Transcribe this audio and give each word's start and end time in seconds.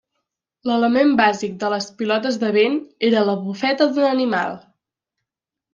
L'element 0.69 1.11
bàsic 1.19 1.53
de 1.63 1.69
les 1.75 1.89
pilotes 1.99 2.41
de 2.45 2.49
vent 2.57 2.81
era 3.11 3.23
la 3.31 3.39
bufeta 3.47 3.91
d'un 3.93 4.11
animal. 4.15 4.61